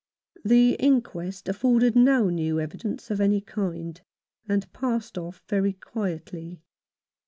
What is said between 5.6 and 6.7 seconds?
quietly.